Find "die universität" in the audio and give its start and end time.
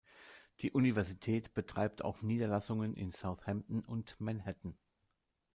0.61-1.53